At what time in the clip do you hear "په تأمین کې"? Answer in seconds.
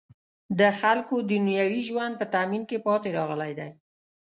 2.17-2.83